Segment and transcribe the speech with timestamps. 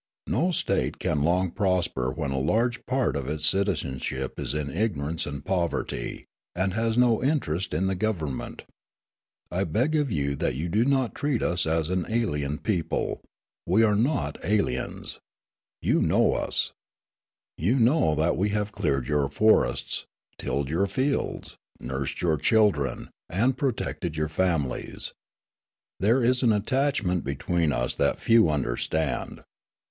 [0.25, 5.27] No State can long prosper when a large part of its citizenship is in ignorance
[5.27, 8.63] and poverty, and has no interest in the government.
[9.51, 13.21] I beg of you that you do not treat us as an alien people.
[13.67, 15.19] We are not aliens.
[15.83, 16.71] You know us.
[17.59, 20.07] You know that we have cleared your forests,
[20.39, 25.13] tilled your fields, nursed your children, and protected your families.
[25.99, 29.43] There is an attachment between us that few understand.